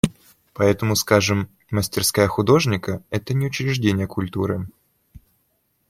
[0.53, 4.67] Поэтому, скажем, мастерская художника– это не учреждение культуры.